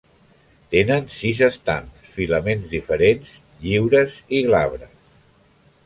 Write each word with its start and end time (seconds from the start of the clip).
Tenen 0.75 1.05
sis 1.15 1.41
estams, 1.47 2.09
filaments 2.15 2.73
diferents, 2.73 3.37
lliures 3.67 4.21
i 4.39 4.45
glabres. 4.51 4.99